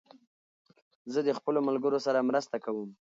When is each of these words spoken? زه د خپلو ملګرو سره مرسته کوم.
زه 1.13 1.19
د 1.27 1.29
خپلو 1.39 1.59
ملګرو 1.67 1.99
سره 2.05 2.25
مرسته 2.29 2.55
کوم. 2.65 2.89